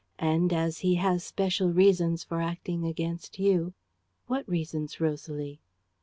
[0.17, 3.75] 'And, as he has special reasons for acting against you....'
[4.25, 5.61] "'What reasons, Rosalie?'